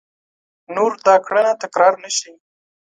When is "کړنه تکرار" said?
1.25-1.93